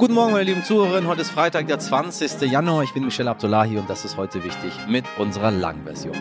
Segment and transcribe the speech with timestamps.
[0.00, 1.10] Guten Morgen, meine lieben Zuhörerinnen.
[1.10, 2.50] Heute ist Freitag, der 20.
[2.50, 2.82] Januar.
[2.82, 6.16] Ich bin Michelle Abdullahi und das ist heute wichtig mit unserer Langversion.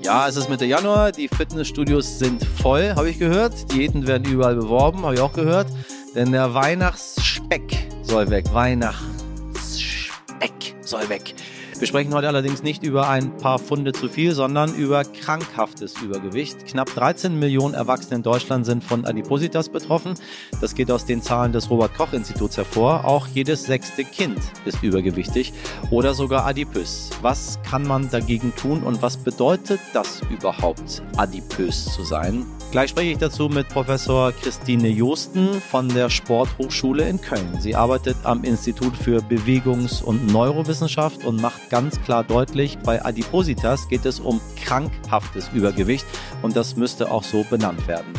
[0.00, 1.12] Ja, es ist Mitte Januar.
[1.12, 3.70] Die Fitnessstudios sind voll, habe ich gehört.
[3.70, 5.66] Diäten werden überall beworben, habe ich auch gehört.
[6.14, 8.46] Denn der Weihnachtsspeck soll weg.
[8.54, 11.34] Weihnachtsspeck soll weg.
[11.78, 16.66] Wir sprechen heute allerdings nicht über ein paar Funde zu viel, sondern über krankhaftes Übergewicht.
[16.66, 20.14] Knapp 13 Millionen Erwachsene in Deutschland sind von Adipositas betroffen.
[20.60, 23.04] Das geht aus den Zahlen des Robert Koch Instituts hervor.
[23.04, 25.52] Auch jedes sechste Kind ist übergewichtig
[25.90, 27.10] oder sogar adipös.
[27.22, 32.46] Was kann man dagegen tun und was bedeutet das überhaupt, adipös zu sein?
[32.74, 37.60] Gleich spreche ich dazu mit Professor Christine Josten von der Sporthochschule in Köln.
[37.60, 43.88] Sie arbeitet am Institut für Bewegungs- und Neurowissenschaft und macht ganz klar deutlich, bei Adipositas
[43.88, 46.06] geht es um krankhaftes Übergewicht
[46.40, 48.12] und das müsste auch so benannt werden.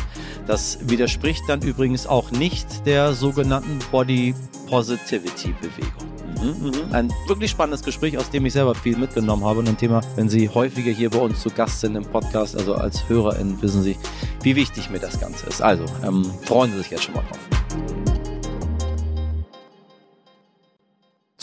[0.46, 4.34] Das widerspricht dann übrigens auch nicht der sogenannten Body
[4.68, 6.04] Positivity Bewegung.
[6.42, 6.92] Mhm, mhm.
[6.92, 9.60] Ein wirklich spannendes Gespräch, aus dem ich selber viel mitgenommen habe.
[9.60, 12.74] Und ein Thema, wenn Sie häufiger hier bei uns zu Gast sind im Podcast, also
[12.74, 13.96] als HörerInnen, wissen Sie,
[14.42, 15.62] wie wichtig mir das Ganze ist.
[15.62, 18.05] Also ähm, freuen Sie sich jetzt schon mal drauf.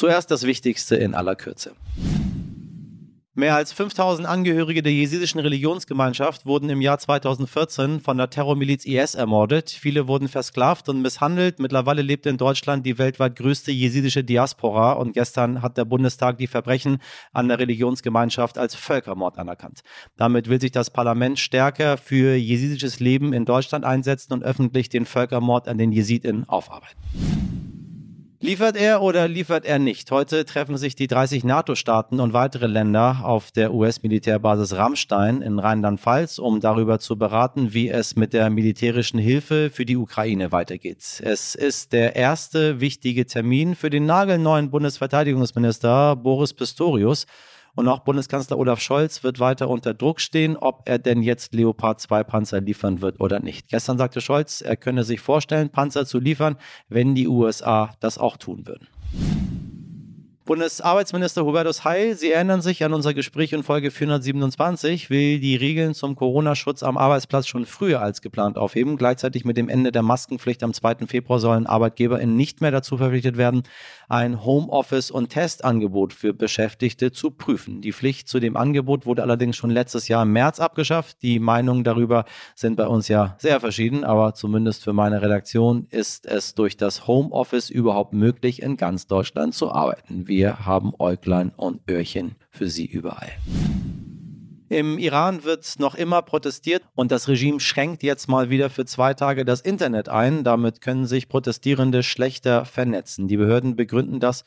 [0.04, 1.72] Zuerst das Wichtigste in aller Kürze.
[3.36, 9.16] Mehr als 5000 Angehörige der jesidischen Religionsgemeinschaft wurden im Jahr 2014 von der Terrormiliz IS
[9.16, 9.70] ermordet.
[9.70, 11.60] Viele wurden versklavt und misshandelt.
[11.60, 16.48] Mittlerweile lebt in Deutschland die weltweit größte jesidische Diaspora und gestern hat der Bundestag die
[16.48, 16.98] Verbrechen
[17.32, 19.84] an der Religionsgemeinschaft als Völkermord anerkannt.
[20.18, 25.06] Damit will sich das Parlament stärker für jesidisches Leben in Deutschland einsetzen und öffentlich den
[25.06, 27.63] Völkermord an den Jesiden aufarbeiten.
[28.44, 30.12] Liefert er oder liefert er nicht?
[30.12, 36.40] Heute treffen sich die 30 NATO-Staaten und weitere Länder auf der US-Militärbasis Rammstein in Rheinland-Pfalz,
[36.40, 41.22] um darüber zu beraten, wie es mit der militärischen Hilfe für die Ukraine weitergeht.
[41.24, 47.28] Es ist der erste wichtige Termin für den nagelneuen Bundesverteidigungsminister Boris Pistorius.
[47.76, 52.00] Und auch Bundeskanzler Olaf Scholz wird weiter unter Druck stehen, ob er denn jetzt Leopard
[52.00, 53.68] 2 Panzer liefern wird oder nicht.
[53.70, 56.58] Gestern sagte Scholz, er könne sich vorstellen, Panzer zu liefern,
[56.88, 58.88] wenn die USA das auch tun würden.
[60.46, 65.94] Bundesarbeitsminister Hubertus Heil, Sie erinnern sich an unser Gespräch in Folge 427, will die Regeln
[65.94, 68.98] zum Corona-Schutz am Arbeitsplatz schon früher als geplant aufheben.
[68.98, 71.08] Gleichzeitig mit dem Ende der Maskenpflicht am 2.
[71.08, 73.64] Februar sollen ArbeitgeberInnen nicht mehr dazu verpflichtet werden,
[74.10, 77.80] ein Homeoffice- und Testangebot für Beschäftigte zu prüfen.
[77.80, 81.22] Die Pflicht zu dem Angebot wurde allerdings schon letztes Jahr im März abgeschafft.
[81.22, 86.26] Die Meinungen darüber sind bei uns ja sehr verschieden, aber zumindest für meine Redaktion ist
[86.26, 91.82] es durch das Homeoffice überhaupt möglich, in ganz Deutschland zu arbeiten wir haben Äuglein und
[91.88, 93.30] Öhrchen für sie überall.
[94.68, 99.14] Im Iran wird noch immer protestiert und das Regime schränkt jetzt mal wieder für zwei
[99.14, 100.44] Tage das Internet ein.
[100.44, 103.28] Damit können sich Protestierende schlechter vernetzen.
[103.28, 104.44] Die Behörden begründen das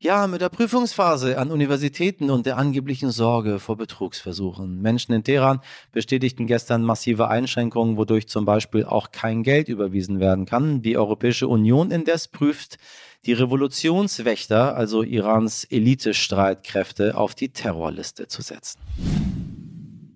[0.00, 4.80] ja mit der Prüfungsphase an Universitäten und der angeblichen Sorge vor Betrugsversuchen.
[4.80, 5.60] Menschen in Teheran
[5.92, 10.82] bestätigten gestern massive Einschränkungen, wodurch zum Beispiel auch kein Geld überwiesen werden kann.
[10.82, 12.78] Die Europäische Union indes prüft
[13.26, 18.78] die Revolutionswächter, also Irans Elite-Streitkräfte, auf die Terrorliste zu setzen.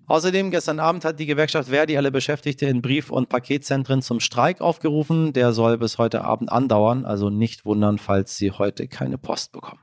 [0.07, 4.59] Außerdem gestern Abend hat die Gewerkschaft Verdi alle Beschäftigte in Brief- und Paketzentren zum Streik
[4.59, 5.31] aufgerufen.
[5.31, 9.79] Der soll bis heute Abend andauern, also nicht wundern, falls Sie heute keine Post bekommen.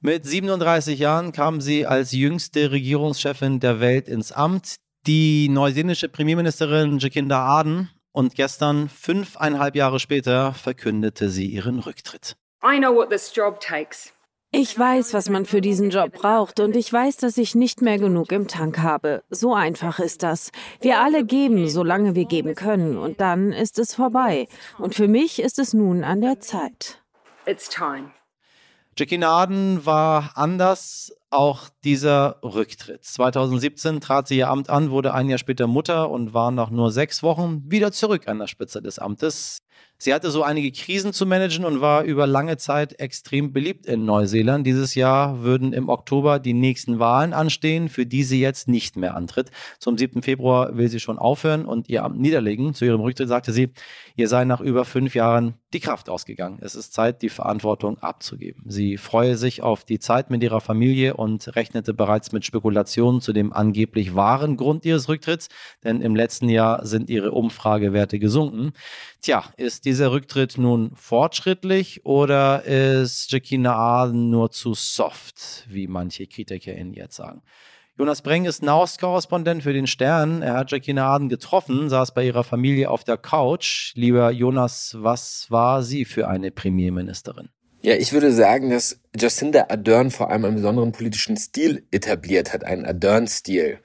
[0.00, 4.76] Mit 37 Jahren kam sie als jüngste Regierungschefin der Welt ins Amt.
[5.06, 12.36] Die neuseeländische Premierministerin Jacinda Ardern und gestern, fünfeinhalb Jahre später, verkündete sie ihren Rücktritt.
[14.52, 17.98] Ich weiß, was man für diesen Job braucht und ich weiß, dass ich nicht mehr
[17.98, 19.22] genug im Tank habe.
[19.28, 20.50] So einfach ist das.
[20.80, 24.48] Wir alle geben, solange wir geben können und dann ist es vorbei.
[24.78, 27.02] Und für mich ist es nun an der Zeit.
[27.44, 28.12] It's time.
[28.96, 33.04] Jackie Naden war anders auch dieser Rücktritt.
[33.04, 36.90] 2017 trat sie ihr Amt an, wurde ein Jahr später Mutter und war nach nur
[36.90, 39.58] sechs Wochen wieder zurück an der Spitze des Amtes.
[39.98, 44.04] Sie hatte so einige Krisen zu managen und war über lange Zeit extrem beliebt in
[44.04, 44.66] Neuseeland.
[44.66, 49.16] Dieses Jahr würden im Oktober die nächsten Wahlen anstehen, für die sie jetzt nicht mehr
[49.16, 49.50] antritt.
[49.78, 50.20] Zum 7.
[50.20, 52.74] Februar will sie schon aufhören und ihr Amt niederlegen.
[52.74, 53.70] Zu ihrem Rücktritt sagte sie,
[54.16, 56.58] ihr sei nach über fünf Jahren die Kraft ausgegangen.
[56.60, 58.64] Es ist Zeit, die Verantwortung abzugeben.
[58.66, 63.32] Sie freue sich auf die Zeit mit ihrer Familie und rechnete bereits mit Spekulationen zu
[63.32, 65.48] dem angeblich wahren Grund ihres Rücktritts,
[65.84, 68.72] denn im letzten Jahr sind ihre Umfragewerte gesunken.
[69.26, 76.28] Tja, ist dieser Rücktritt nun fortschrittlich oder ist Jacquina Aden nur zu soft, wie manche
[76.28, 77.42] KritikerInnen jetzt sagen?
[77.98, 80.42] Jonas Breng ist Nahost-Korrespondent für den Stern.
[80.42, 83.94] Er hat Jacqueline Aden getroffen, saß bei ihrer Familie auf der Couch.
[83.96, 87.48] Lieber Jonas, was war sie für eine Premierministerin?
[87.82, 92.62] Ja, ich würde sagen, dass Jacinda Ardern vor allem einen besonderen politischen Stil etabliert hat,
[92.62, 93.80] einen Ardern-Stil.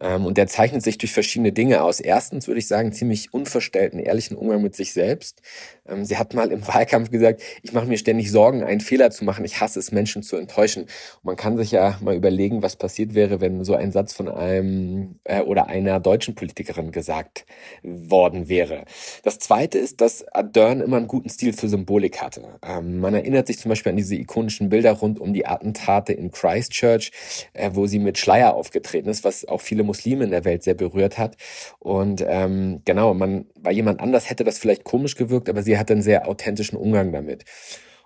[0.00, 2.00] Ähm, und der zeichnet sich durch verschiedene Dinge aus.
[2.00, 5.42] Erstens würde ich sagen, ziemlich unverstellten, ehrlichen Umgang mit sich selbst.
[5.88, 9.24] Ähm, sie hat mal im Wahlkampf gesagt, ich mache mir ständig Sorgen, einen Fehler zu
[9.24, 9.44] machen.
[9.44, 10.82] Ich hasse es, Menschen zu enttäuschen.
[10.82, 14.28] Und man kann sich ja mal überlegen, was passiert wäre, wenn so ein Satz von
[14.28, 17.46] einem äh, oder einer deutschen Politikerin gesagt
[17.82, 18.84] worden wäre.
[19.22, 22.58] Das Zweite ist, dass Adern immer einen guten Stil für Symbolik hatte.
[22.62, 26.30] Ähm, man erinnert sich zum Beispiel an diese ikonischen Bilder rund um die Attentate in
[26.30, 27.10] Christchurch,
[27.52, 30.74] äh, wo sie mit Schleier aufgetreten ist, was auch viele Muslime in der Welt sehr
[30.74, 31.36] berührt hat.
[31.78, 35.94] Und ähm, genau, man bei jemand anders hätte das vielleicht komisch gewirkt, aber sie hatte
[35.94, 37.44] einen sehr authentischen Umgang damit.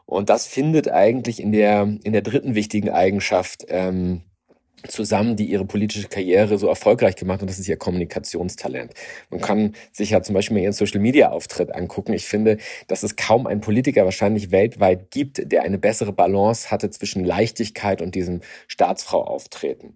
[0.07, 4.23] Und das findet eigentlich in der in der dritten wichtigen Eigenschaft ähm,
[4.89, 8.93] zusammen, die ihre politische Karriere so erfolgreich gemacht und das ist ihr Kommunikationstalent.
[9.31, 12.13] Man kann sich ja zum Beispiel mal ihren Social Media Auftritt angucken.
[12.13, 12.59] Ich finde,
[12.89, 18.03] dass es kaum einen Politiker wahrscheinlich weltweit gibt, der eine bessere Balance hatte zwischen Leichtigkeit
[18.03, 19.95] und diesem Staatsfrau Auftreten.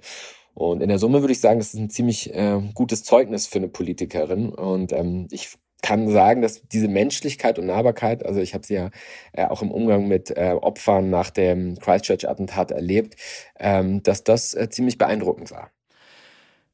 [0.56, 3.58] Und in der Summe würde ich sagen, das ist ein ziemlich äh, gutes Zeugnis für
[3.58, 4.48] eine Politikerin.
[4.48, 5.50] Und ähm, ich
[5.82, 8.90] kann sagen, dass diese Menschlichkeit und Nahbarkeit, also ich habe sie ja
[9.34, 13.16] äh, auch im Umgang mit äh, Opfern nach dem Christchurch-Attentat erlebt,
[13.60, 15.70] ähm, dass das äh, ziemlich beeindruckend war.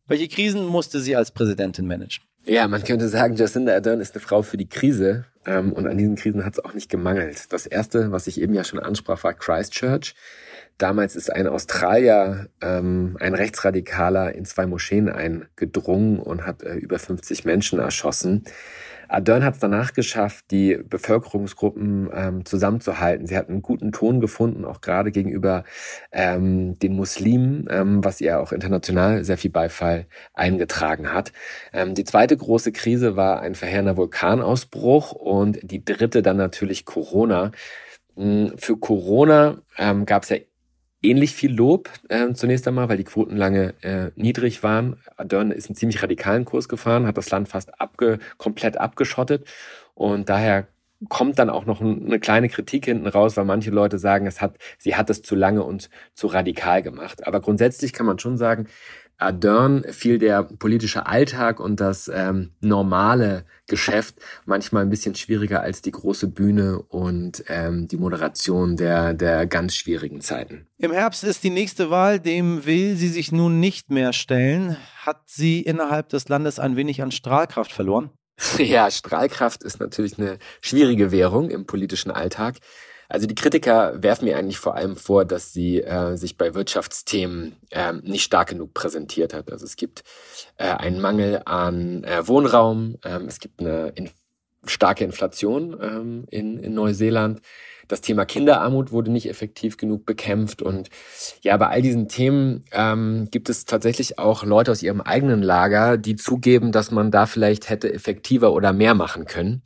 [0.07, 2.25] Welche Krisen musste sie als Präsidentin managen?
[2.45, 5.99] Ja, man könnte sagen, Jacinda Ardern ist eine Frau für die Krise ähm, und an
[5.99, 7.53] diesen Krisen hat es auch nicht gemangelt.
[7.53, 10.15] Das erste, was ich eben ja schon ansprach, war Christchurch.
[10.83, 16.99] Damals ist ein Australier, ähm, ein Rechtsradikaler, in zwei Moscheen eingedrungen und hat äh, über
[16.99, 18.43] 50 Menschen erschossen.
[19.07, 23.29] Ardern hat es danach geschafft, die Bevölkerungsgruppen ähm, zusammenzuhalten.
[23.29, 25.63] Sie hat einen guten Ton gefunden, auch gerade gegenüber
[26.11, 31.33] ähm, den Muslimen, ähm, was ihr auch international sehr viel Beifall eingetragen hat.
[31.73, 37.53] Ähm, die zweite große Krise war ein verheerender Vulkanausbruch und die dritte dann natürlich Corona.
[38.17, 40.39] Hm, für Corona ähm, gab es ja
[41.03, 44.97] ähnlich viel Lob äh, zunächst einmal, weil die Quoten lange äh, niedrig waren.
[45.17, 49.47] Adern ist einen ziemlich radikalen Kurs gefahren, hat das Land fast abge komplett abgeschottet
[49.95, 50.67] und daher
[51.09, 54.57] kommt dann auch noch eine kleine Kritik hinten raus, weil manche Leute sagen, es hat,
[54.79, 57.27] sie hat es zu lange und zu radikal gemacht.
[57.27, 58.69] Aber grundsätzlich kann man schon sagen,
[59.23, 65.83] Ardern fiel der politische Alltag und das ähm, normale Geschäft manchmal ein bisschen schwieriger als
[65.83, 70.67] die große Bühne und ähm, die Moderation der, der ganz schwierigen Zeiten.
[70.79, 74.77] Im Herbst ist die nächste Wahl, dem will sie sich nun nicht mehr stellen.
[74.99, 78.11] Hat sie innerhalb des Landes ein wenig an Strahlkraft verloren?
[78.59, 82.57] Ja, Strahlkraft ist natürlich eine schwierige Währung im politischen Alltag.
[83.13, 87.57] Also die Kritiker werfen mir eigentlich vor allem vor, dass sie äh, sich bei Wirtschaftsthemen
[87.69, 89.53] äh, nicht stark genug präsentiert hat.
[89.53, 90.03] Also es gibt
[90.57, 94.09] äh, einen Mangel an äh, Wohnraum, ähm, es gibt eine in
[94.65, 97.43] starke Inflation ähm, in, in Neuseeland.
[97.87, 100.63] Das Thema Kinderarmut wurde nicht effektiv genug bekämpft.
[100.63, 100.89] Und
[101.43, 105.99] ja, bei all diesen Themen ähm, gibt es tatsächlich auch Leute aus ihrem eigenen Lager,
[105.99, 109.63] die zugeben, dass man da vielleicht hätte effektiver oder mehr machen können.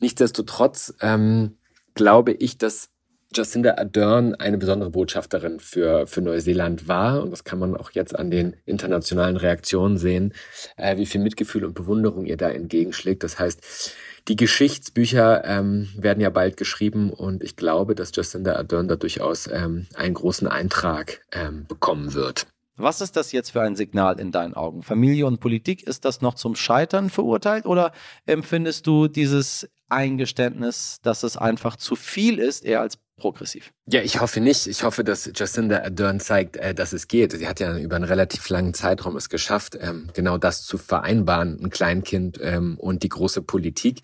[0.00, 1.57] Nichtsdestotrotz ähm,
[1.98, 2.90] glaube ich, dass
[3.34, 7.22] Jacinda Ardern eine besondere Botschafterin für, für Neuseeland war.
[7.22, 10.32] Und das kann man auch jetzt an den internationalen Reaktionen sehen,
[10.76, 13.24] äh, wie viel Mitgefühl und Bewunderung ihr da entgegenschlägt.
[13.24, 13.92] Das heißt,
[14.28, 19.46] die Geschichtsbücher ähm, werden ja bald geschrieben und ich glaube, dass Jacinda Ardern da durchaus
[19.48, 22.46] ähm, einen großen Eintrag ähm, bekommen wird.
[22.76, 24.84] Was ist das jetzt für ein Signal in deinen Augen?
[24.84, 27.90] Familie und Politik, ist das noch zum Scheitern verurteilt oder
[28.24, 33.72] empfindest du dieses Eingeständnis, dass es einfach zu viel ist, eher als progressiv?
[33.86, 34.66] Ja, ich hoffe nicht.
[34.66, 37.32] Ich hoffe, dass Jacinda Ardern zeigt, äh, dass es geht.
[37.32, 41.58] Sie hat ja über einen relativ langen Zeitraum es geschafft, ähm, genau das zu vereinbaren,
[41.62, 44.02] ein Kleinkind ähm, und die große Politik.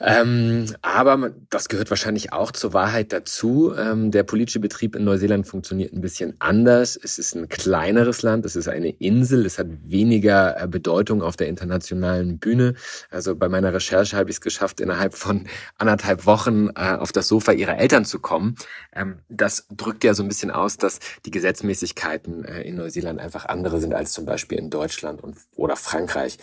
[0.00, 3.72] Ähm, aber das gehört wahrscheinlich auch zur Wahrheit dazu.
[3.78, 6.98] Ähm, der politische Betrieb in Neuseeland funktioniert ein bisschen anders.
[7.00, 11.36] Es ist ein kleineres Land, es ist eine Insel, es hat weniger äh, Bedeutung auf
[11.36, 12.74] der internationalen Bühne.
[13.10, 15.46] Also bei meiner Recherche habe ich es geschafft, innerhalb von
[15.78, 18.56] anderthalb Wochen äh, auf das Sofa ihrer Eltern zu kommen.
[18.92, 23.46] Ähm, das drückt ja so ein bisschen aus, dass die Gesetzmäßigkeiten äh, in Neuseeland einfach
[23.46, 26.38] andere sind als zum Beispiel in Deutschland und, oder Frankreich.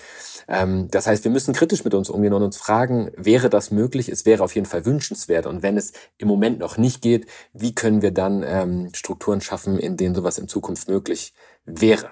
[0.48, 3.72] Ähm, das heißt, wir müssen kritisch mit uns umgehen und uns fragen, wer wäre das
[3.72, 4.08] möglich?
[4.08, 5.48] Es wäre auf jeden Fall wünschenswert.
[5.48, 9.80] Und wenn es im Moment noch nicht geht, wie können wir dann ähm, Strukturen schaffen,
[9.80, 11.34] in denen sowas in Zukunft möglich
[11.66, 12.12] wäre?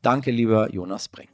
[0.00, 1.28] Danke, lieber Jonas Brink.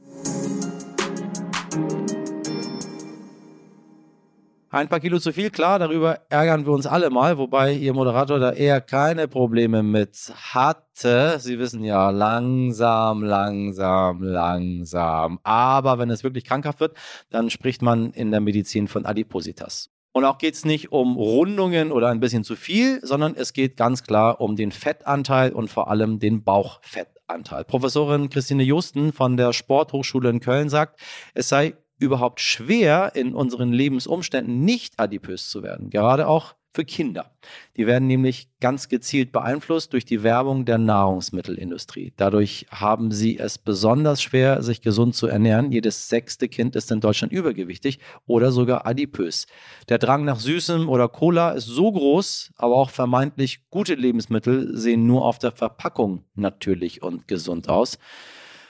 [4.71, 8.37] Ein paar Kilo zu viel, klar, darüber ärgern wir uns alle mal, wobei Ihr Moderator
[8.37, 11.37] da eher keine Probleme mit hatte.
[11.39, 15.39] Sie wissen ja, langsam, langsam, langsam.
[15.41, 16.95] Aber wenn es wirklich krankhaft wird,
[17.31, 19.89] dann spricht man in der Medizin von Adipositas.
[20.11, 23.75] Und auch geht es nicht um Rundungen oder ein bisschen zu viel, sondern es geht
[23.75, 27.63] ganz klar um den Fettanteil und vor allem den Bauchfettanteil.
[27.63, 30.99] Professorin Christine Justen von der Sporthochschule in Köln sagt,
[31.33, 35.89] es sei überhaupt schwer, in unseren Lebensumständen nicht adipös zu werden.
[35.89, 37.31] Gerade auch für Kinder.
[37.77, 42.13] Die werden nämlich ganz gezielt beeinflusst durch die Werbung der Nahrungsmittelindustrie.
[42.15, 45.71] Dadurch haben sie es besonders schwer, sich gesund zu ernähren.
[45.71, 49.47] Jedes sechste Kind ist in Deutschland übergewichtig oder sogar adipös.
[49.89, 55.07] Der Drang nach Süßem oder Cola ist so groß, aber auch vermeintlich gute Lebensmittel sehen
[55.07, 57.97] nur auf der Verpackung natürlich und gesund aus.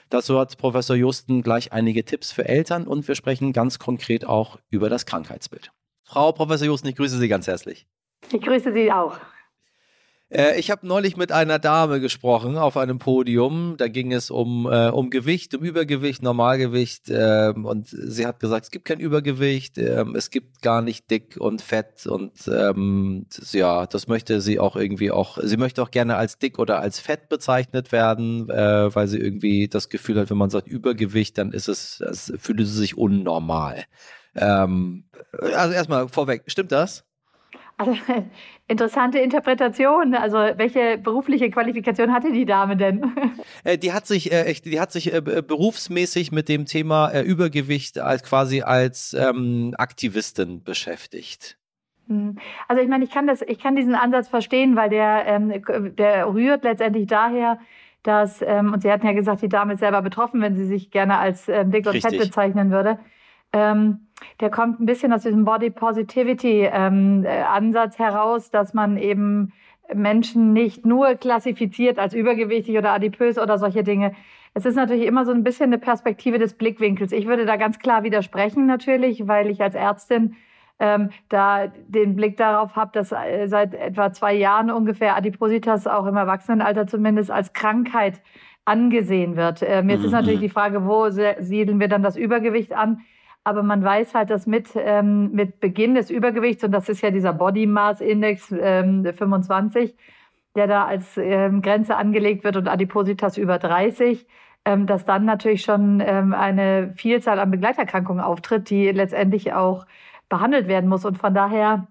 [0.09, 4.57] Dazu hat Professor Justen gleich einige Tipps für Eltern und wir sprechen ganz konkret auch
[4.69, 5.71] über das Krankheitsbild.
[6.03, 7.85] Frau Professor Justen, ich grüße Sie ganz herzlich.
[8.31, 9.17] Ich grüße Sie auch.
[10.31, 13.75] Äh, ich habe neulich mit einer Dame gesprochen auf einem Podium.
[13.77, 17.09] Da ging es um, äh, um Gewicht, um Übergewicht, Normalgewicht.
[17.09, 21.38] Äh, und sie hat gesagt, es gibt kein Übergewicht, ähm, es gibt gar nicht dick
[21.39, 22.05] und fett.
[22.05, 26.59] Und ähm, ja, das möchte sie auch irgendwie auch, sie möchte auch gerne als dick
[26.59, 30.67] oder als fett bezeichnet werden, äh, weil sie irgendwie das Gefühl hat, wenn man sagt
[30.67, 33.86] Übergewicht, dann ist es, das fühle sie sich unnormal.
[34.36, 35.05] Ähm,
[35.41, 37.08] also erstmal vorweg, stimmt das?
[37.79, 37.95] Also
[38.67, 40.13] interessante Interpretation.
[40.13, 43.01] Also welche berufliche Qualifikation hatte die Dame denn?
[43.65, 48.24] Äh, die hat sich, äh, die hat sich äh, berufsmäßig mit dem Thema Übergewicht als
[48.24, 51.57] quasi als ähm, Aktivistin beschäftigt.
[52.07, 52.38] Hm.
[52.69, 56.33] Also ich meine, ich kann das, ich kann diesen Ansatz verstehen, weil der, ähm, der
[56.33, 57.59] rührt letztendlich daher,
[58.03, 60.89] dass, ähm, und Sie hatten ja gesagt, die Dame ist selber betroffen, wenn sie sich
[60.89, 63.00] gerne als ähm, dick und fett bezeichnen würde.
[63.53, 64.07] Ähm,
[64.39, 69.53] der kommt ein bisschen aus diesem Body Positivity ähm, äh, Ansatz heraus, dass man eben
[69.93, 74.13] Menschen nicht nur klassifiziert als übergewichtig oder adipös oder solche Dinge.
[74.53, 77.11] Es ist natürlich immer so ein bisschen eine Perspektive des Blickwinkels.
[77.11, 80.35] Ich würde da ganz klar widersprechen natürlich, weil ich als Ärztin
[80.79, 86.05] ähm, da den Blick darauf habe, dass äh, seit etwa zwei Jahren ungefähr Adipositas auch
[86.05, 88.21] im Erwachsenenalter zumindest als Krankheit
[88.65, 89.61] angesehen wird.
[89.61, 90.05] Ähm, jetzt mhm.
[90.05, 93.01] ist natürlich die Frage, wo siedeln wir dann das Übergewicht an?
[93.49, 97.09] Aber man weiß halt, dass mit, ähm, mit Beginn des Übergewichts, und das ist ja
[97.09, 99.95] dieser Body Mass Index ähm, 25,
[100.55, 104.27] der da als ähm, Grenze angelegt wird und Adipositas über 30,
[104.65, 109.87] ähm, dass dann natürlich schon ähm, eine Vielzahl an Begleiterkrankungen auftritt, die letztendlich auch
[110.29, 111.87] behandelt werden muss und von daher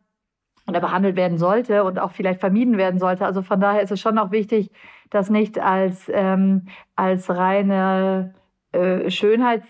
[0.69, 3.27] oder behandelt werden sollte und auch vielleicht vermieden werden sollte.
[3.27, 4.71] Also von daher ist es schon auch wichtig,
[5.11, 8.35] das nicht als, ähm, als reine
[8.71, 9.67] äh, Schönheits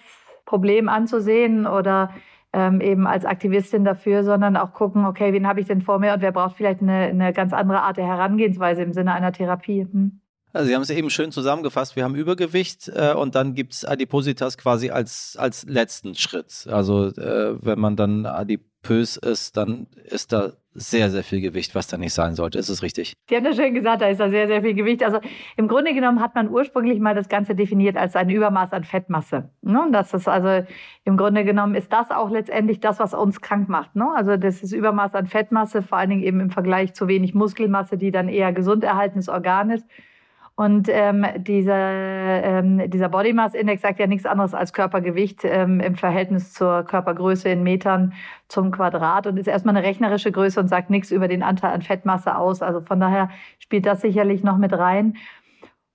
[0.49, 2.11] Problem anzusehen oder
[2.55, 6.15] ähm, eben als Aktivistin dafür, sondern auch gucken, okay, wen habe ich denn vor mir
[6.15, 9.87] und wer braucht vielleicht eine, eine ganz andere Art der Herangehensweise im Sinne einer Therapie.
[9.91, 10.21] Hm.
[10.55, 11.95] Also Sie haben es eben schön zusammengefasst.
[11.95, 16.67] Wir haben Übergewicht äh, und dann gibt es Adipositas quasi als, als letzten Schritt.
[16.71, 21.87] Also äh, wenn man dann adipös ist, dann ist da sehr, sehr viel Gewicht, was
[21.87, 22.59] da nicht sein sollte.
[22.59, 23.15] Ist es richtig?
[23.29, 25.03] Sie haben das schön gesagt, da ist da sehr, sehr viel Gewicht.
[25.03, 25.21] Also
[25.57, 29.51] im Grunde genommen hat man ursprünglich mal das Ganze definiert als ein Übermaß an Fettmasse.
[29.63, 29.89] Ne?
[29.93, 30.67] Das ist also
[31.05, 33.97] im Grunde genommen ist das auch letztendlich das, was uns krank macht.
[33.97, 34.07] Ne?
[34.15, 37.99] Also das ist Übermaß an Fettmasse, vor allen Dingen eben im Vergleich zu wenig Muskelmasse,
[37.99, 39.87] die dann eher gesund erhaltenes Organ ist.
[40.59, 45.79] Und ähm, dieser, ähm, dieser Body Mass Index sagt ja nichts anderes als Körpergewicht ähm,
[45.79, 48.13] im Verhältnis zur Körpergröße in Metern
[48.49, 51.83] zum Quadrat und ist erstmal eine rechnerische Größe und sagt nichts über den Anteil an
[51.83, 52.61] Fettmasse aus.
[52.61, 55.17] Also von daher spielt das sicherlich noch mit rein.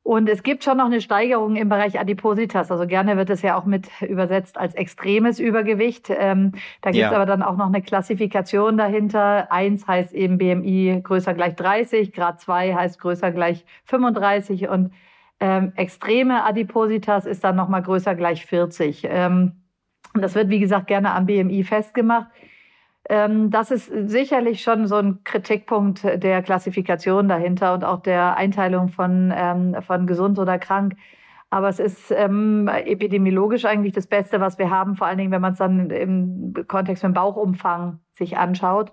[0.03, 2.69] Und es gibt schon noch eine Steigerung im Bereich Adipositas.
[2.69, 6.09] Also gerne wird es ja auch mit übersetzt als extremes Übergewicht.
[6.09, 7.15] Ähm, da gibt es ja.
[7.15, 9.49] aber dann auch noch eine Klassifikation dahinter.
[9.49, 14.91] Eins heißt eben BMI größer gleich 30, Grad 2 heißt größer gleich 35 und
[15.39, 19.07] ähm, extreme Adipositas ist dann nochmal größer gleich 40.
[19.09, 19.53] Ähm,
[20.13, 22.27] und das wird, wie gesagt, gerne am BMI festgemacht.
[23.09, 28.87] Ähm, das ist sicherlich schon so ein Kritikpunkt der Klassifikation dahinter und auch der Einteilung
[28.89, 30.95] von, ähm, von gesund oder krank.
[31.49, 35.41] Aber es ist ähm, epidemiologisch eigentlich das Beste, was wir haben, vor allen Dingen, wenn
[35.41, 38.91] man es dann im Kontext mit Bauchumfang sich anschaut.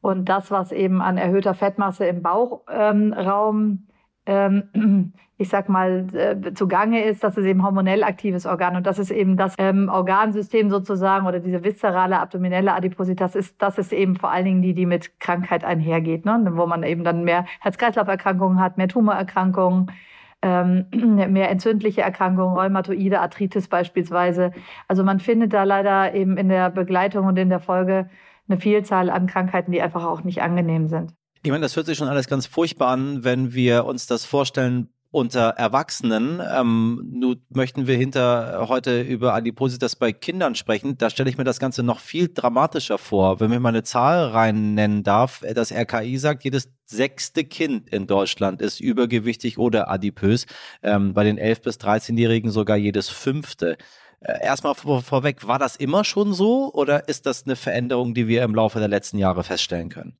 [0.00, 3.87] Und das, was eben an erhöhter Fettmasse im Bauchraum ähm,
[5.38, 9.10] ich sag mal, äh, zugange ist, das ist eben hormonell aktives Organ und das ist
[9.10, 14.30] eben das ähm, Organsystem sozusagen oder diese viszerale abdominelle Adipositas ist, das ist eben vor
[14.30, 16.44] allen Dingen die, die mit Krankheit einhergeht, ne?
[16.52, 19.92] wo man eben dann mehr Herz-Kreislauf-Erkrankungen hat, mehr Tumorerkrankungen,
[20.42, 24.52] ähm, mehr entzündliche Erkrankungen, Rheumatoide, Arthritis beispielsweise.
[24.88, 28.10] Also man findet da leider eben in der Begleitung und in der Folge
[28.48, 31.17] eine Vielzahl an Krankheiten, die einfach auch nicht angenehm sind.
[31.42, 34.88] Ich meine, das hört sich schon alles ganz furchtbar an, wenn wir uns das vorstellen
[35.10, 36.40] unter Erwachsenen.
[36.54, 40.98] Ähm, nun möchten wir hinter heute über Adipositas bei Kindern sprechen.
[40.98, 43.40] Da stelle ich mir das Ganze noch viel dramatischer vor.
[43.40, 48.06] Wenn wir mal eine Zahl rein nennen darf, das RKI sagt, jedes sechste Kind in
[48.06, 50.46] Deutschland ist übergewichtig oder adipös.
[50.82, 53.78] Ähm, bei den 11- bis 13-Jährigen sogar jedes fünfte.
[54.20, 58.28] Äh, erstmal vor, vorweg, war das immer schon so oder ist das eine Veränderung, die
[58.28, 60.18] wir im Laufe der letzten Jahre feststellen können?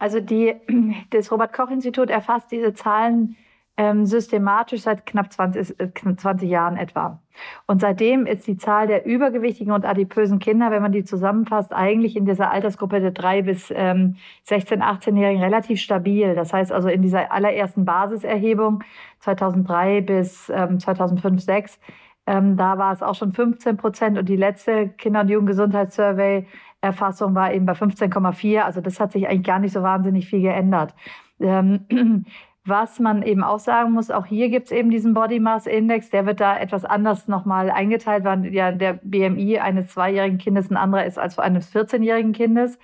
[0.00, 0.56] Also die,
[1.10, 3.36] das Robert-Koch-Institut erfasst diese Zahlen
[3.76, 7.20] ähm, systematisch seit knapp 20, äh, 20 Jahren etwa.
[7.66, 12.16] Und seitdem ist die Zahl der übergewichtigen und adipösen Kinder, wenn man die zusammenfasst, eigentlich
[12.16, 16.34] in dieser Altersgruppe der 3 bis ähm, 16, 18-Jährigen relativ stabil.
[16.34, 18.82] Das heißt also in dieser allerersten Basiserhebung
[19.20, 21.78] 2003 bis ähm, 2005, 2006,
[22.26, 26.46] ähm, da war es auch schon 15 Prozent und die letzte Kinder- und Jugendgesundheitssurvey
[26.80, 28.60] Erfassung war eben bei 15,4.
[28.60, 30.94] Also das hat sich eigentlich gar nicht so wahnsinnig viel geändert.
[31.40, 31.86] Ähm,
[32.64, 36.10] was man eben auch sagen muss, auch hier gibt es eben diesen Body Mass Index,
[36.10, 40.76] der wird da etwas anders nochmal eingeteilt, weil ja der BMI eines zweijährigen Kindes ein
[40.76, 42.78] anderer ist als eines 14-jährigen Kindes.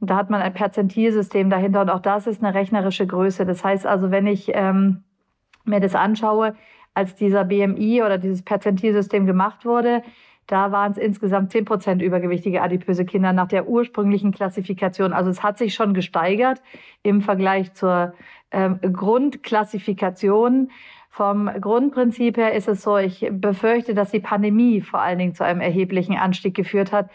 [0.00, 3.44] Und da hat man ein Perzentilsystem dahinter und auch das ist eine rechnerische Größe.
[3.44, 5.02] Das heißt also, wenn ich ähm,
[5.64, 6.54] mir das anschaue,
[6.94, 10.02] als dieser BMI oder dieses Perzentilsystem gemacht wurde,
[10.48, 15.12] da waren es insgesamt 10 Prozent übergewichtige adipöse Kinder nach der ursprünglichen Klassifikation.
[15.12, 16.62] Also es hat sich schon gesteigert
[17.02, 18.14] im Vergleich zur
[18.50, 20.70] ähm, Grundklassifikation.
[21.10, 25.44] Vom Grundprinzip her ist es so, ich befürchte, dass die Pandemie vor allen Dingen zu
[25.44, 27.10] einem erheblichen Anstieg geführt hat.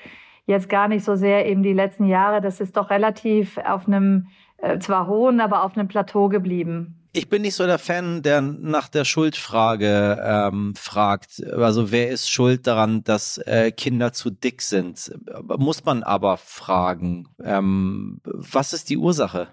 [0.46, 2.40] Jetzt gar nicht so sehr eben die letzten Jahre.
[2.40, 7.30] Das ist doch relativ auf einem äh, zwar hohen, aber auf einem Plateau geblieben ich
[7.30, 11.44] bin nicht so der Fan, der nach der Schuldfrage ähm, fragt.
[11.54, 15.14] Also wer ist schuld daran, dass äh, Kinder zu dick sind?
[15.58, 17.30] Muss man aber fragen.
[17.44, 19.50] Ähm, was ist die Ursache?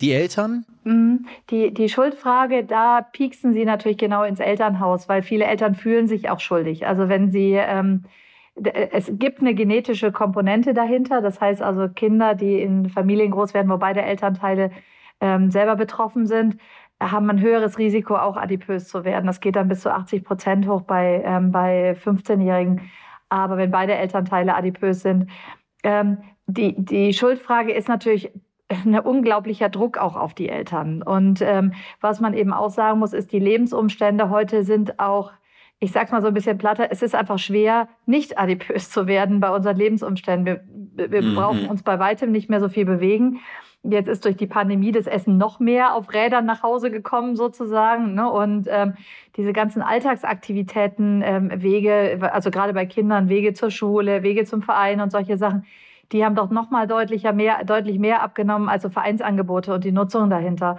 [0.00, 0.64] Die Eltern?
[0.82, 1.26] Mhm.
[1.50, 6.30] Die, die Schuldfrage, da pieksen sie natürlich genau ins Elternhaus, weil viele Eltern fühlen sich
[6.30, 6.86] auch schuldig.
[6.86, 8.04] Also wenn sie ähm,
[8.90, 11.20] es gibt eine genetische Komponente dahinter.
[11.20, 14.72] Das heißt also Kinder, die in Familien groß werden, wo beide Elternteile
[15.20, 16.56] ähm, selber betroffen sind,
[17.00, 19.26] haben ein höheres Risiko, auch adipös zu werden.
[19.26, 22.90] Das geht dann bis zu 80 Prozent hoch bei, ähm, bei 15-Jährigen.
[23.28, 25.30] Aber wenn beide Elternteile adipös sind,
[25.84, 28.32] ähm, die, die Schuldfrage ist natürlich
[28.68, 31.02] ein unglaublicher Druck auch auf die Eltern.
[31.02, 35.32] Und ähm, was man eben auch sagen muss, ist, die Lebensumstände heute sind auch,
[35.78, 39.40] ich sag's mal so ein bisschen platter, es ist einfach schwer, nicht adipös zu werden
[39.40, 40.60] bei unseren Lebensumständen.
[40.94, 41.34] Wir, wir mhm.
[41.34, 43.40] brauchen uns bei weitem nicht mehr so viel bewegen.
[43.84, 48.14] Jetzt ist durch die Pandemie das Essen noch mehr auf Rädern nach Hause gekommen sozusagen.
[48.14, 48.30] Ne?
[48.30, 48.94] Und ähm,
[49.36, 55.00] diese ganzen Alltagsaktivitäten, ähm, Wege, also gerade bei Kindern, Wege zur Schule, Wege zum Verein
[55.00, 55.64] und solche Sachen,
[56.12, 59.92] die haben doch noch mal deutlicher mehr, deutlich mehr abgenommen als so Vereinsangebote und die
[59.92, 60.78] Nutzung dahinter.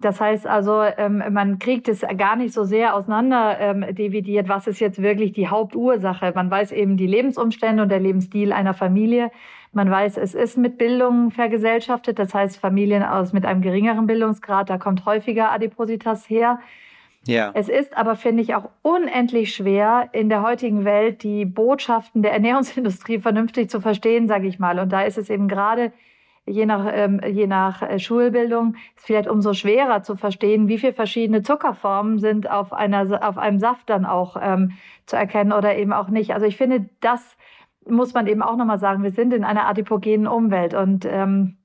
[0.00, 4.68] Das heißt also, ähm, man kriegt es gar nicht so sehr auseinander ähm, dividiert, was
[4.68, 6.32] ist jetzt wirklich die Hauptursache.
[6.36, 9.32] Man weiß eben die Lebensumstände und der Lebensstil einer Familie.
[9.72, 14.70] Man weiß, es ist mit Bildung vergesellschaftet, das heißt Familien aus mit einem geringeren Bildungsgrad,
[14.70, 16.58] da kommt häufiger Adipositas her.
[17.26, 17.50] Ja.
[17.52, 22.32] Es ist aber, finde ich, auch unendlich schwer, in der heutigen Welt die Botschaften der
[22.32, 24.78] Ernährungsindustrie vernünftig zu verstehen, sage ich mal.
[24.78, 25.92] Und da ist es eben gerade
[26.48, 30.92] je nach, ähm, je nach äh, Schulbildung ist vielleicht umso schwerer zu verstehen, wie viele
[30.92, 34.72] verschiedene Zuckerformen sind auf, einer, auf einem Saft dann auch ähm,
[35.06, 36.32] zu erkennen oder eben auch nicht.
[36.32, 37.36] Also ich finde, das
[37.88, 41.58] muss man eben auch nochmal sagen, wir sind in einer adipogenen Umwelt und ähm,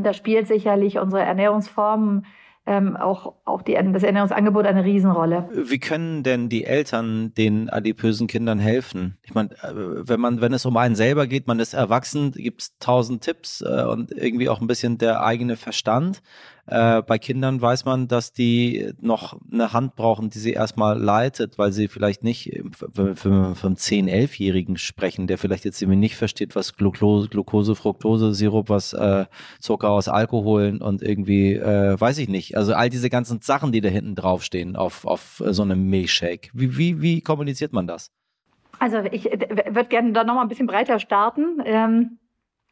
[0.00, 2.24] da spielt sicherlich unsere Ernährungsformen
[2.66, 5.48] ähm, auch, auch die, das Ernährungsangebot eine Riesenrolle.
[5.52, 9.18] Wie können denn die Eltern den adipösen Kindern helfen?
[9.22, 12.62] Ich meine, äh, wenn man, wenn es um einen selber geht, man ist erwachsen, gibt
[12.62, 16.22] es tausend Tipps äh, und irgendwie auch ein bisschen der eigene Verstand.
[16.70, 21.58] Äh, bei Kindern weiß man, dass die noch eine Hand brauchen, die sie erstmal leitet,
[21.58, 22.62] weil sie vielleicht nicht,
[22.94, 27.74] wenn wir vom 10-, 11-Jährigen sprechen, der vielleicht jetzt irgendwie nicht versteht, was Glucose, Glucose
[27.74, 29.26] Fructose, Sirup, was äh,
[29.58, 32.56] Zucker aus Alkoholen und irgendwie, äh, weiß ich nicht.
[32.56, 36.50] Also all diese ganzen Sachen, die da hinten draufstehen auf, auf so einem Milchshake.
[36.52, 38.12] Wie, wie, wie kommuniziert man das?
[38.78, 41.60] Also ich würde gerne da nochmal ein bisschen breiter starten.
[41.64, 42.19] Ähm,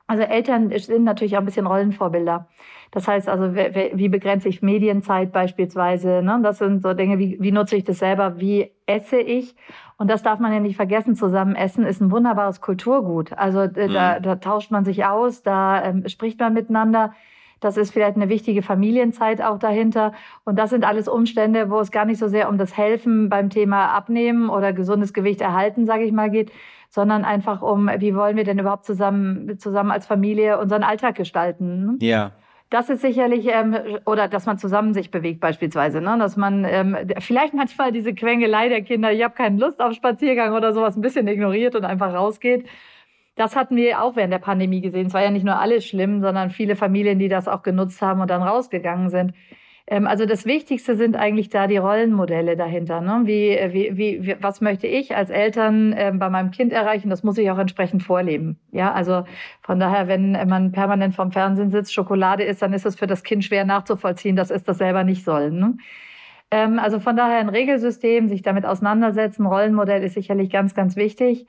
[0.09, 2.49] also Eltern sind natürlich auch ein bisschen Rollenvorbilder.
[2.91, 6.23] Das heißt also, wie begrenze ich Medienzeit beispielsweise?
[6.23, 6.41] Ne?
[6.43, 8.41] Das sind so Dinge, wie, wie nutze ich das selber?
[8.41, 9.55] Wie esse ich?
[9.99, 11.15] Und das darf man ja nicht vergessen.
[11.15, 13.35] Zusammen essen ist ein wunderbares Kulturgut.
[13.35, 13.93] Also äh, mhm.
[13.93, 17.13] da, da tauscht man sich aus, da ähm, spricht man miteinander.
[17.61, 20.13] Das ist vielleicht eine wichtige Familienzeit auch dahinter.
[20.45, 23.51] Und das sind alles Umstände, wo es gar nicht so sehr um das Helfen beim
[23.51, 26.51] Thema Abnehmen oder gesundes Gewicht erhalten, sage ich mal, geht,
[26.89, 31.85] sondern einfach um, wie wollen wir denn überhaupt zusammen, zusammen als Familie unseren Alltag gestalten.
[31.85, 31.97] Ne?
[32.01, 32.33] Ja.
[32.71, 36.17] Das ist sicherlich, ähm, oder dass man zusammen sich bewegt beispielsweise, ne?
[36.19, 40.55] dass man ähm, vielleicht manchmal diese Quengelei der Kinder, ich habe keine Lust auf Spaziergang
[40.55, 42.67] oder sowas, ein bisschen ignoriert und einfach rausgeht.
[43.37, 45.07] Das hatten wir auch während der Pandemie gesehen.
[45.07, 48.21] Es war ja nicht nur alles schlimm, sondern viele Familien, die das auch genutzt haben
[48.21, 49.33] und dann rausgegangen sind.
[49.91, 53.01] Ähm, also das Wichtigste sind eigentlich da die Rollenmodelle dahinter.
[53.01, 53.23] Ne?
[53.25, 57.09] Wie, wie, wie, was möchte ich als Eltern äh, bei meinem Kind erreichen?
[57.09, 58.59] Das muss ich auch entsprechend vorleben.
[58.71, 59.25] Ja, also
[59.63, 63.23] von daher, wenn man permanent vorm Fernsehen sitzt, Schokolade isst, dann ist es für das
[63.23, 65.51] Kind schwer nachzuvollziehen, dass es das selber nicht soll.
[65.51, 65.79] Ne?
[66.51, 71.47] Ähm, also von daher ein Regelsystem, sich damit auseinandersetzen, Rollenmodell ist sicherlich ganz, ganz wichtig.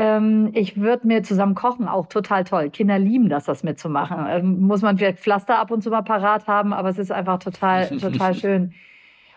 [0.00, 2.70] Ähm, ich würde mir zusammen kochen auch total toll.
[2.70, 4.24] Kinder lieben das, das mitzumachen.
[4.30, 7.38] Ähm, muss man vielleicht Pflaster ab und zu mal parat haben, aber es ist einfach
[7.38, 8.72] total, total schön.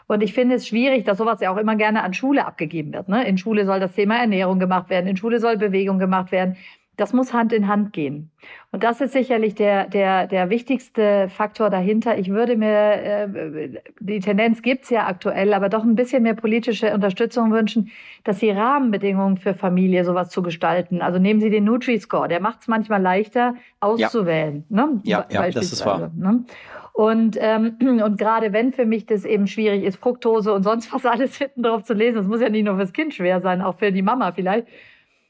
[0.08, 3.10] Und ich finde es schwierig, dass sowas ja auch immer gerne an Schule abgegeben wird.
[3.10, 3.28] Ne?
[3.28, 6.56] In Schule soll das Thema Ernährung gemacht werden, in Schule soll Bewegung gemacht werden
[6.98, 8.30] das muss Hand in Hand gehen.
[8.72, 12.18] Und das ist sicherlich der, der, der wichtigste Faktor dahinter.
[12.18, 16.94] Ich würde mir, äh, die Tendenz gibt's ja aktuell, aber doch ein bisschen mehr politische
[16.94, 17.90] Unterstützung wünschen,
[18.24, 21.02] dass die Rahmenbedingungen für Familie sowas zu gestalten.
[21.02, 24.64] Also nehmen Sie den Nutri-Score, der macht es manchmal leichter auszuwählen.
[24.70, 25.02] Ja, ne?
[25.04, 26.12] ja, ja das ist wahr.
[26.16, 26.44] Ne?
[26.94, 31.06] Und, ähm, und gerade wenn für mich das eben schwierig ist, Fructose und sonst was
[31.08, 33.78] alles hinten drauf zu lesen, das muss ja nicht nur fürs Kind schwer sein, auch
[33.80, 34.68] für die Mama vielleicht,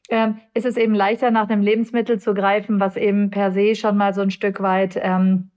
[0.10, 3.98] ähm, ist es eben leichter, nach einem Lebensmittel zu greifen, was eben per se schon
[3.98, 5.52] mal so ein Stück weit ähm,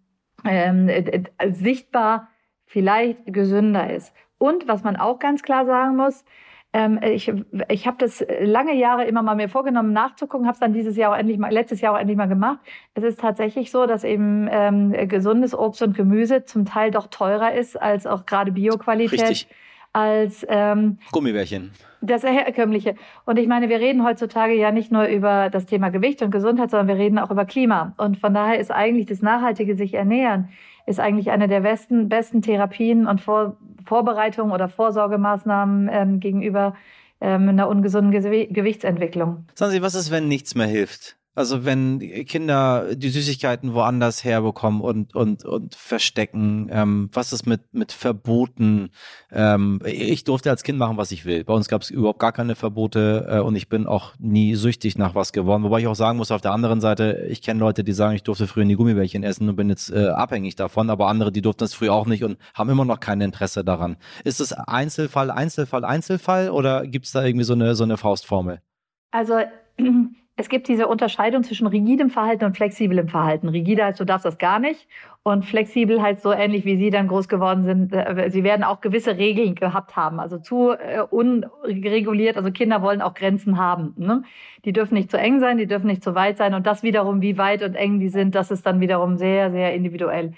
[0.45, 2.29] ähm, äh, sichtbar
[2.67, 4.15] vielleicht gesünder ist.
[4.39, 6.25] Und was man auch ganz klar sagen muss,
[6.73, 7.33] ähm, ich,
[7.69, 11.13] ich habe das lange Jahre immer mal mir vorgenommen nachzugucken, habe es dann dieses Jahr
[11.13, 12.59] auch endlich mal, letztes Jahr auch endlich mal gemacht.
[12.95, 17.55] Es ist tatsächlich so, dass eben ähm, gesundes Obst und Gemüse zum Teil doch teurer
[17.55, 19.21] ist als auch gerade Bioqualität.
[19.21, 19.49] Richtig.
[19.97, 21.71] Als ähm, Gummibärchen.
[22.03, 22.97] Das Herkömmliche.
[23.25, 26.71] Und ich meine, wir reden heutzutage ja nicht nur über das Thema Gewicht und Gesundheit,
[26.71, 27.95] sondern wir reden auch über Klima.
[27.97, 30.51] Und von daher ist eigentlich das nachhaltige sich ernähren,
[30.85, 33.57] ist eigentlich eine der besten, besten Therapien und Vor
[33.87, 36.75] Vorbereitungen oder Vorsorgemaßnahmen ähm, gegenüber
[37.23, 39.47] ähm, einer ungesunden Ge Gewichtsentwicklung.
[39.55, 41.17] Sagen Sie, was ist, wenn nichts mehr hilft?
[41.37, 47.75] Also wenn Kinder die Süßigkeiten woanders herbekommen und und und verstecken, ähm, was ist mit
[47.75, 48.89] mit Verboten?
[49.31, 51.45] Ähm, ich durfte als Kind machen, was ich will.
[51.45, 54.97] Bei uns gab es überhaupt gar keine Verbote äh, und ich bin auch nie süchtig
[54.97, 55.63] nach was geworden.
[55.63, 58.23] Wobei ich auch sagen muss, auf der anderen Seite, ich kenne Leute, die sagen, ich
[58.23, 61.65] durfte früher nie Gummibärchen essen und bin jetzt äh, abhängig davon, aber andere, die durften
[61.65, 63.99] das früher auch nicht und haben immer noch kein Interesse daran.
[64.25, 68.63] Ist es Einzelfall, Einzelfall, Einzelfall oder gibt es da irgendwie so eine so eine Faustformel?
[69.11, 69.35] Also
[70.39, 73.49] es gibt diese Unterscheidung zwischen rigidem Verhalten und flexiblem Verhalten.
[73.49, 74.87] Rigide heißt, du darfst das gar nicht.
[75.23, 77.93] Und flexibel heißt so ähnlich, wie Sie dann groß geworden sind.
[77.95, 80.21] Äh, Sie werden auch gewisse Regeln gehabt haben.
[80.21, 82.37] Also zu äh, unreguliert.
[82.37, 83.95] Also Kinder wollen auch Grenzen haben.
[83.97, 84.25] Ne?
[84.67, 86.53] Die dürfen nicht zu eng sein, die dürfen nicht zu weit sein.
[86.53, 89.75] Und das wiederum, wie weit und eng die sind, das ist dann wiederum sehr, sehr
[89.75, 90.35] individuell.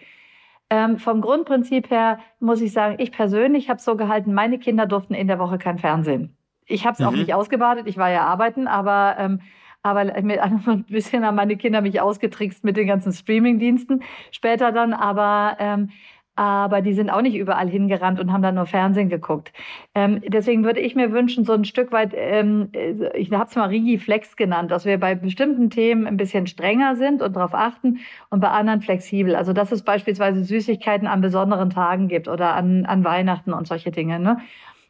[0.71, 5.15] Ähm, vom Grundprinzip her muss ich sagen, ich persönlich habe so gehalten, meine Kinder durften
[5.15, 6.37] in der Woche kein Fernsehen.
[6.67, 7.07] Ich habe es mhm.
[7.07, 9.41] auch nicht ausgebadet, ich war ja arbeiten, aber ähm,
[9.83, 14.93] aber mit, ein bisschen haben meine Kinder mich ausgetrickst mit den ganzen Streaming-Diensten später dann,
[14.93, 15.91] aber ähm,
[16.39, 19.53] aber die sind auch nicht überall hingerannt und haben dann nur Fernsehen geguckt.
[19.97, 22.71] Ähm, deswegen würde ich mir wünschen, so ein Stück weit, ähm,
[23.15, 27.23] ich habe es mal Rigi-Flex genannt, dass wir bei bestimmten Themen ein bisschen strenger sind
[27.23, 27.99] und darauf achten
[28.31, 29.35] und bei anderen flexibel.
[29.35, 33.91] Also dass es beispielsweise Süßigkeiten an besonderen Tagen gibt oder an, an Weihnachten und solche
[33.91, 34.21] Dinge.
[34.21, 34.39] Ne?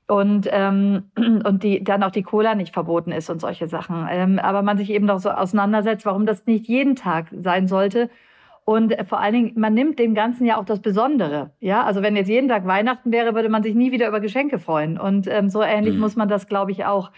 [0.09, 4.09] Und, ähm, und die, dann auch die Cola nicht verboten ist und solche Sachen.
[4.11, 8.11] Ähm, aber man sich eben doch so auseinandersetzt, warum das nicht jeden Tag sein sollte.
[8.65, 11.53] Und vor allen Dingen, man nimmt dem Ganzen ja auch das Besondere.
[11.61, 14.59] Ja, also wenn jetzt jeden Tag Weihnachten wäre, würde man sich nie wieder über Geschenke
[14.59, 14.99] freuen.
[14.99, 16.01] Und ähm, so ähnlich mhm.
[16.01, 17.11] muss man das, glaube ich, auch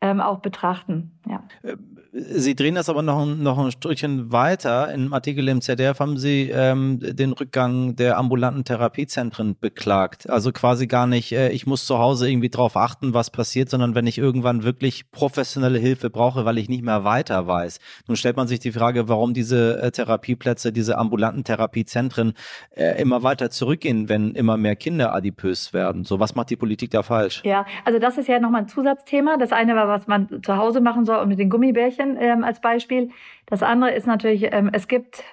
[0.00, 1.12] ähm, auch betrachten.
[1.28, 1.42] Ja.
[1.62, 1.76] Äh,
[2.12, 4.92] Sie drehen das aber noch, noch ein Stückchen weiter.
[4.92, 10.28] Im Artikel im ZDF haben Sie ähm, den Rückgang der ambulanten Therapiezentren beklagt.
[10.28, 13.94] Also quasi gar nicht, äh, ich muss zu Hause irgendwie drauf achten, was passiert, sondern
[13.94, 17.78] wenn ich irgendwann wirklich professionelle Hilfe brauche, weil ich nicht mehr weiter weiß.
[18.08, 22.32] Nun stellt man sich die Frage, warum diese äh, Therapieplätze, diese ambulanten Therapiezentren
[22.70, 26.02] äh, immer weiter zurückgehen, wenn immer mehr Kinder adipös werden.
[26.02, 27.42] So, was macht die Politik da falsch?
[27.44, 29.36] Ja, also das ist ja nochmal ein Zusatzthema.
[29.36, 32.60] Das eine war, was man zu Hause machen soll und mit den Gummibärchen ähm, als
[32.60, 33.10] Beispiel.
[33.46, 35.24] Das andere ist natürlich, ähm, es gibt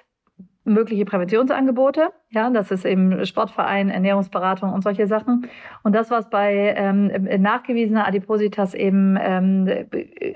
[0.68, 2.10] mögliche Präventionsangebote.
[2.30, 5.48] Ja, das ist eben Sportverein, Ernährungsberatung und solche Sachen.
[5.82, 7.10] Und das, was bei ähm,
[7.40, 9.68] nachgewiesener Adipositas eben ähm,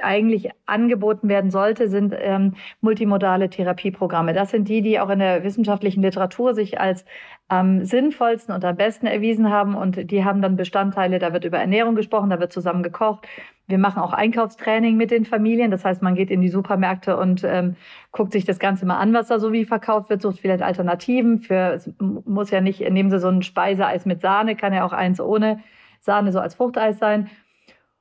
[0.00, 4.32] eigentlich angeboten werden sollte, sind ähm, multimodale Therapieprogramme.
[4.32, 7.04] Das sind die, die auch in der wissenschaftlichen Literatur sich als
[7.48, 9.74] am sinnvollsten und am besten erwiesen haben.
[9.74, 13.26] Und die haben dann Bestandteile, da wird über Ernährung gesprochen, da wird zusammen gekocht.
[13.72, 15.70] Wir machen auch Einkaufstraining mit den Familien.
[15.70, 17.74] Das heißt, man geht in die Supermärkte und ähm,
[18.12, 21.40] guckt sich das Ganze mal an, was da so wie verkauft wird, sucht vielleicht Alternativen.
[21.40, 24.92] Für, es muss ja nicht, nehmen Sie so ein Speiseeis mit Sahne, kann ja auch
[24.92, 25.60] eins ohne
[26.00, 27.30] Sahne, so als Fruchteis sein.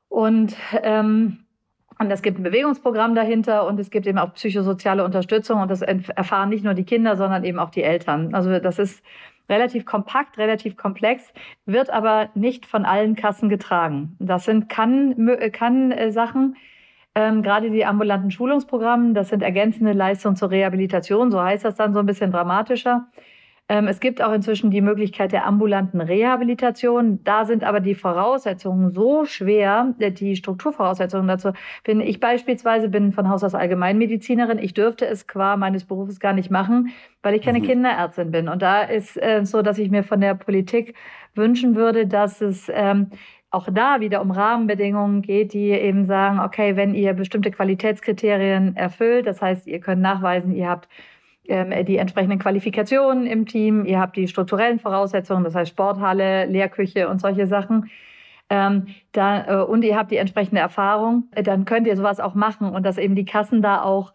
[0.10, 1.40] Und ähm,
[2.00, 5.84] und es gibt ein Bewegungsprogramm dahinter und es gibt eben auch psychosoziale Unterstützung und das
[5.84, 8.34] erfahren nicht nur die Kinder, sondern eben auch die Eltern.
[8.34, 9.04] Also das ist
[9.52, 11.32] relativ kompakt, relativ komplex,
[11.66, 14.16] wird aber nicht von allen Kassen getragen.
[14.20, 15.16] Das sind kann,
[15.52, 16.12] kann äh,
[17.14, 21.94] ähm, gerade die ambulanten Schulungsprogramme, das sind ergänzende Leistungen zur Rehabilitation, so heißt das dann
[21.94, 23.08] so ein bisschen dramatischer.
[23.72, 27.24] Ähm, es gibt auch inzwischen die Möglichkeit der ambulanten Rehabilitation.
[27.24, 31.54] Da sind aber die Voraussetzungen so schwer, äh, die Strukturvoraussetzungen dazu.
[31.86, 34.60] Bin ich beispielsweise bin von Haus aus Allgemeinmedizinerin.
[34.60, 36.90] Ich dürfte es qua meines Berufes gar nicht machen,
[37.24, 37.64] weil ich keine mhm.
[37.64, 38.50] Kinderärztin bin.
[38.50, 40.94] Und da ist äh, so, dass ich mir von der Politik
[41.34, 43.12] wünschen würde, dass es ähm,
[43.52, 49.28] auch da wieder um Rahmenbedingungen geht, die eben sagen, okay, wenn ihr bestimmte Qualitätskriterien erfüllt,
[49.28, 50.90] das heißt, ihr könnt nachweisen, ihr habt
[51.44, 57.20] die entsprechenden Qualifikationen im Team, ihr habt die strukturellen Voraussetzungen, das heißt Sporthalle, Lehrküche und
[57.20, 57.90] solche Sachen.
[58.52, 62.36] Ähm, da, äh, und ihr habt die entsprechende Erfahrung, äh, dann könnt ihr sowas auch
[62.36, 64.12] machen und dass eben die Kassen da auch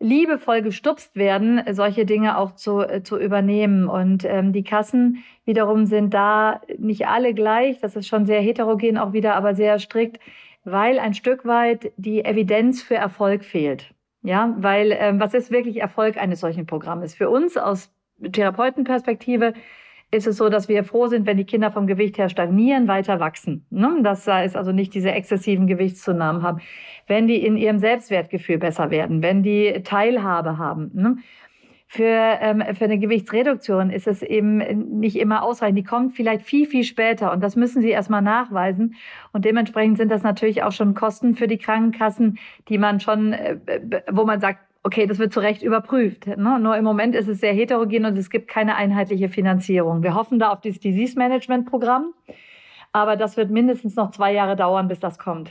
[0.00, 3.88] liebevoll gestupst werden, solche Dinge auch zu, äh, zu übernehmen.
[3.88, 8.98] Und ähm, die Kassen wiederum sind da nicht alle gleich, das ist schon sehr heterogen
[8.98, 10.20] auch wieder, aber sehr strikt,
[10.64, 13.94] weil ein Stück weit die Evidenz für Erfolg fehlt.
[14.22, 17.14] Ja, weil ähm, was ist wirklich Erfolg eines solchen Programmes?
[17.14, 17.90] Für uns aus
[18.32, 19.54] Therapeutenperspektive
[20.10, 23.20] ist es so, dass wir froh sind, wenn die Kinder vom Gewicht her stagnieren, weiter
[23.20, 23.64] wachsen.
[23.70, 24.00] Ne?
[24.02, 26.60] Das heißt also nicht diese exzessiven Gewichtszunahmen haben.
[27.06, 30.90] Wenn die in ihrem Selbstwertgefühl besser werden, wenn die Teilhabe haben.
[30.94, 31.16] Ne?
[31.92, 34.58] Für, ähm, für eine Gewichtsreduktion ist es eben
[35.00, 35.76] nicht immer ausreichend.
[35.76, 38.94] Die kommt vielleicht viel, viel später und das müssen sie erstmal nachweisen.
[39.32, 43.58] Und dementsprechend sind das natürlich auch schon Kosten für die Krankenkassen, die man schon, äh,
[44.08, 46.28] wo man sagt, okay, das wird zu Recht überprüft.
[46.28, 46.60] Ne?
[46.60, 50.04] Nur im Moment ist es sehr heterogen und es gibt keine einheitliche Finanzierung.
[50.04, 52.14] Wir hoffen da auf dieses Disease Management Programm,
[52.92, 55.50] aber das wird mindestens noch zwei Jahre dauern, bis das kommt.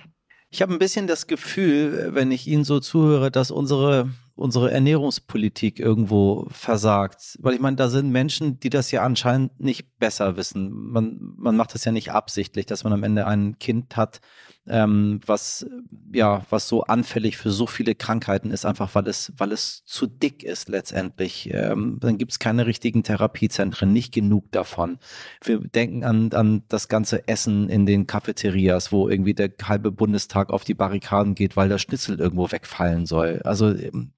[0.51, 5.79] Ich habe ein bisschen das Gefühl, wenn ich Ihnen so zuhöre, dass unsere unsere Ernährungspolitik
[5.79, 7.37] irgendwo versagt.
[7.41, 10.71] Weil ich meine, da sind Menschen, die das ja anscheinend nicht besser wissen.
[10.71, 14.21] Man, man macht das ja nicht absichtlich, dass man am Ende ein Kind hat,
[14.69, 15.65] ähm, was
[16.13, 20.07] ja, was so anfällig für so viele Krankheiten ist, einfach weil es, weil es zu
[20.07, 21.49] dick ist letztendlich.
[21.53, 24.99] Ähm, dann gibt es keine richtigen Therapiezentren, nicht genug davon.
[25.43, 30.49] Wir denken an, an das ganze Essen in den Cafeterias, wo irgendwie der halbe Bundestag
[30.49, 33.41] auf die Barrikaden geht, weil der Schnitzel irgendwo wegfallen soll.
[33.43, 34.13] Also ähm,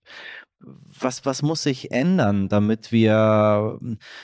[1.00, 3.80] was, was muss sich ändern, damit wir,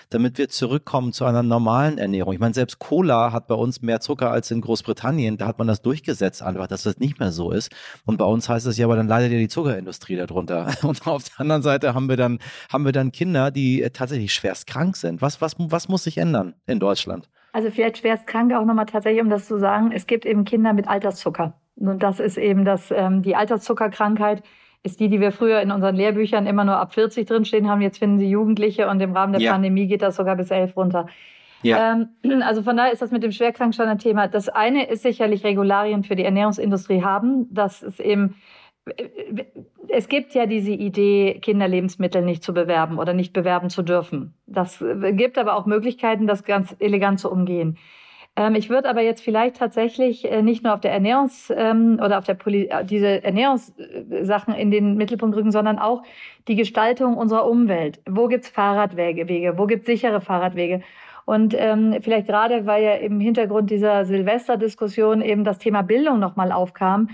[0.09, 2.33] damit wir zurückkommen zu einer normalen Ernährung?
[2.33, 5.37] Ich meine, selbst Cola hat bei uns mehr Zucker als in Großbritannien.
[5.37, 7.71] Da hat man das durchgesetzt einfach, dass das nicht mehr so ist.
[8.05, 10.67] Und bei uns heißt es ja, aber dann leidet ja die Zuckerindustrie darunter.
[10.83, 12.39] Und auf der anderen Seite haben wir dann,
[12.71, 15.21] haben wir dann Kinder, die tatsächlich schwerst krank sind.
[15.21, 17.29] Was, was, was muss sich ändern in Deutschland?
[17.53, 19.91] Also vielleicht schwerst krank auch nochmal tatsächlich, um das zu sagen.
[19.91, 21.53] Es gibt eben Kinder mit Alterszucker.
[21.75, 24.43] Und das ist eben das, ähm, die Alterszuckerkrankheit
[24.83, 27.81] ist die, die wir früher in unseren Lehrbüchern immer nur ab 40 drinstehen haben.
[27.81, 29.51] Jetzt finden sie Jugendliche und im Rahmen der ja.
[29.51, 31.07] Pandemie geht das sogar bis 11 runter.
[31.63, 31.93] Ja.
[32.23, 34.27] Ähm, also von daher ist das mit dem Schwerkrank schon ein Thema.
[34.27, 37.47] Das eine ist sicherlich Regularien für die Ernährungsindustrie haben.
[37.51, 38.35] Das ist eben,
[39.89, 44.33] es gibt ja diese Idee, Kinderlebensmittel nicht zu bewerben oder nicht bewerben zu dürfen.
[44.45, 47.77] Das gibt aber auch Möglichkeiten, das ganz elegant zu umgehen.
[48.37, 52.19] Ähm, ich würde aber jetzt vielleicht tatsächlich äh, nicht nur auf der Ernährungs- ähm, oder
[52.19, 56.03] auf der Poli äh, diese Ernährungssachen in den Mittelpunkt rücken, sondern auch
[56.47, 57.99] die Gestaltung unserer Umwelt.
[58.07, 59.57] Wo gibt's Fahrradwege, Wege?
[59.57, 60.81] Wo gibt's sichere Fahrradwege?
[61.25, 66.51] Und ähm, vielleicht gerade, weil ja im Hintergrund dieser Silvesterdiskussion eben das Thema Bildung nochmal
[66.51, 67.09] aufkam,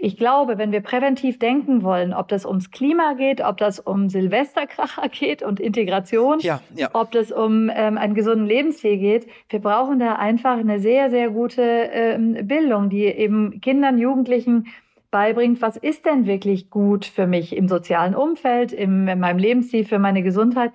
[0.00, 4.08] ich glaube, wenn wir präventiv denken wollen, ob das ums Klima geht, ob das um
[4.08, 6.90] Silvesterkracher geht und Integration, ja, ja.
[6.92, 11.30] ob das um ähm, einen gesunden Lebensstil geht, wir brauchen da einfach eine sehr, sehr
[11.30, 14.68] gute ähm, Bildung, die eben Kindern, Jugendlichen
[15.10, 19.84] beibringt, was ist denn wirklich gut für mich im sozialen Umfeld, im, in meinem Lebensstil,
[19.84, 20.72] für meine Gesundheit.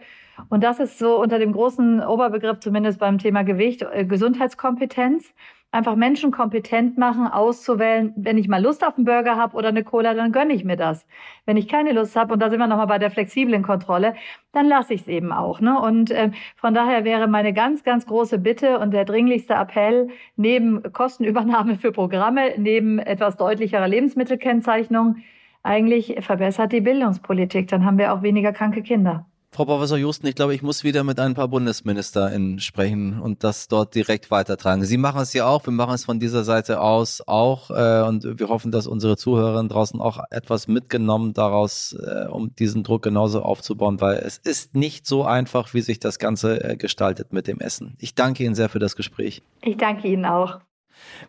[0.50, 5.34] Und das ist so unter dem großen Oberbegriff, zumindest beim Thema Gewicht, äh, Gesundheitskompetenz
[5.78, 9.84] einfach Menschen kompetent machen, auszuwählen, wenn ich mal Lust auf einen Burger habe oder eine
[9.84, 11.06] Cola, dann gönne ich mir das.
[11.46, 14.16] Wenn ich keine Lust habe, und da sind wir nochmal bei der flexiblen Kontrolle,
[14.54, 15.62] dann lasse ich es eben auch.
[15.62, 15.80] Ne?
[15.80, 20.82] Und äh, von daher wäre meine ganz, ganz große Bitte und der dringlichste Appell, neben
[20.94, 25.18] Kostenübernahme für Programme, neben etwas deutlicherer Lebensmittelkennzeichnung,
[25.62, 27.68] eigentlich verbessert die Bildungspolitik.
[27.68, 29.28] Dann haben wir auch weniger kranke Kinder.
[29.50, 33.68] Frau Professor Justen, ich glaube, ich muss wieder mit ein paar BundesministerInnen sprechen und das
[33.68, 34.84] dort direkt weitertragen.
[34.84, 38.40] Sie machen es ja auch, wir machen es von dieser Seite aus auch äh, und
[38.40, 43.42] wir hoffen, dass unsere Zuhörerinnen draußen auch etwas mitgenommen daraus, äh, um diesen Druck genauso
[43.42, 47.60] aufzubauen, weil es ist nicht so einfach, wie sich das Ganze äh, gestaltet mit dem
[47.60, 47.96] Essen.
[48.00, 49.42] Ich danke Ihnen sehr für das Gespräch.
[49.62, 50.60] Ich danke Ihnen auch.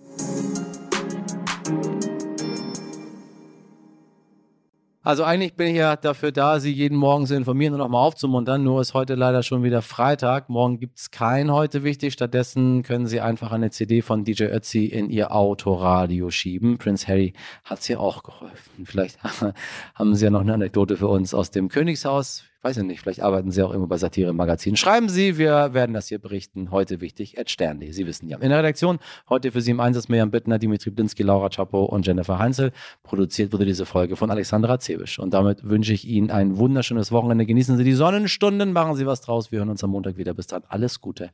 [5.07, 8.01] Also eigentlich bin ich ja dafür da, Sie jeden Morgen zu informieren und auch mal
[8.01, 8.64] aufzumuntern.
[8.64, 10.49] Nur ist heute leider schon wieder Freitag.
[10.49, 12.12] Morgen gibt es kein heute wichtig.
[12.12, 16.79] Stattdessen können Sie einfach eine CD von DJ Ötzi in Ihr Autoradio schieben.
[16.79, 18.85] Prince Harry hat es ja auch geholfen.
[18.85, 19.21] Vielleicht
[19.95, 23.23] haben Sie ja noch eine Anekdote für uns aus dem Königshaus weiß ich nicht, vielleicht
[23.23, 24.77] arbeiten Sie auch immer bei Satire-Magazinen.
[24.77, 26.71] Schreiben Sie, wir werden das hier berichten.
[26.71, 27.90] Heute wichtig, at Stern.de.
[27.92, 28.38] Sie wissen ja.
[28.38, 32.07] In der Redaktion heute für Sie im Einsatz Miriam Bittner, Dimitri Blinski, Laura Chapo und
[32.07, 32.73] Jennifer Heinzel.
[33.03, 35.19] Produziert wurde diese Folge von Alexandra Zebisch.
[35.19, 37.47] Und damit wünsche ich Ihnen ein wunderschönes Wochenende.
[37.47, 39.53] Genießen Sie die Sonnenstunden, machen Sie was draus.
[39.53, 40.35] Wir hören uns am Montag wieder.
[40.35, 40.62] Bis dann.
[40.69, 41.31] Alles Gute.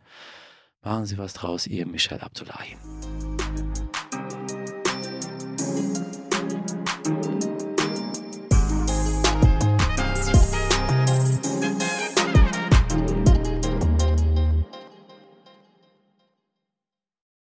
[0.82, 1.66] Machen Sie was draus.
[1.66, 2.76] Ihr Michel Abdullahi.